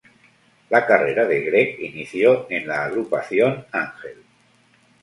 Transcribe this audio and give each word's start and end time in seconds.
La 0.75 0.79
carrera 0.91 1.25
de 1.31 1.37
Gregg 1.49 1.79
inició 1.89 2.35
en 2.49 2.67
la 2.73 2.83
agrupación 2.87 3.65
Angel. 3.85 4.23